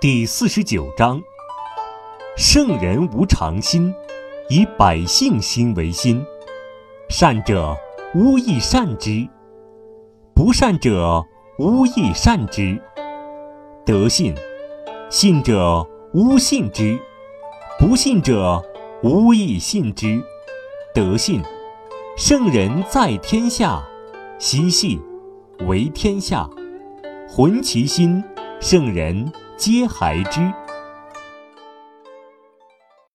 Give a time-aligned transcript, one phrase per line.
[0.00, 1.20] 第四十九章：
[2.36, 3.94] 圣人无常心，
[4.48, 6.24] 以百姓心为心。
[7.10, 7.76] 善者
[8.14, 9.28] 无亦善之，
[10.34, 11.22] 不善者
[11.58, 12.80] 无亦善之。
[13.84, 14.34] 德信，
[15.10, 16.98] 信者无信之，
[17.78, 18.62] 不信者
[19.02, 20.18] 无亦信之。
[20.94, 21.42] 德信，
[22.16, 23.82] 圣人在天下，
[24.38, 24.98] 心信
[25.66, 26.48] 为天下。
[27.32, 28.24] 浑其心，
[28.60, 30.40] 圣人皆孩之。